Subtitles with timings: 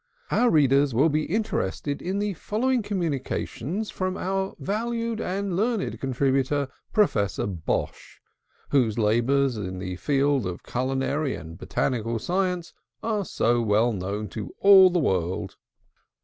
[0.31, 6.69] "Our readers will be interested in the following communications from our valued and learned contributor,
[6.91, 7.37] Prof.
[7.67, 8.19] Bosh,
[8.69, 14.55] whose labors in the fields of culinary and botanical science are so well known to
[14.59, 15.55] all the world.